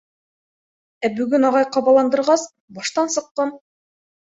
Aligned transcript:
Ә 1.07 1.11
бөгөн 1.19 1.45
ағай 1.51 1.69
ҡабаландырғас, 1.77 2.47
баштан 2.81 3.15
сыҡҡан. 3.19 3.57